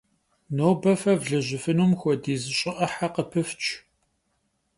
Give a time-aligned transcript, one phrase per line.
[0.57, 3.61] Nobe fe vlejıfınum xuediz ş'ı 'ıhe khıpıfç.